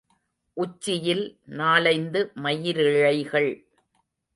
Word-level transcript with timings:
உச்சியில் 0.57 1.23
நாலைந்து 1.45 2.31
மயிரிழைகள். 2.35 3.51